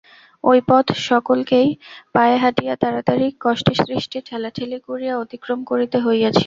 ঐ 0.43 0.51
পথ 0.67 0.87
সকলকেই 1.01 1.67
পায়ে 2.13 2.35
হাঁটিয়া 2.37 2.75
তাড়াতাড়ি 2.75 3.27
কষ্টেসৃষ্টে 3.39 4.19
ঠেলাঠেলি 4.25 4.77
করিয়া 4.87 5.13
অতিক্রম 5.17 5.59
করিতে 5.63 5.97
হইয়াছিল। 5.99 6.39